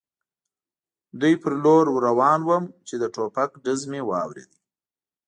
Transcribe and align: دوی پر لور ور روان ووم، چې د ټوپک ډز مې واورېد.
دوی 1.19 1.33
پر 1.41 1.51
لور 1.63 1.85
ور 1.91 2.01
روان 2.09 2.39
ووم، 2.45 2.65
چې 2.87 2.95
د 3.01 3.03
ټوپک 3.13 3.51
ډز 3.63 3.81
مې 3.91 4.01
واورېد. 4.07 4.51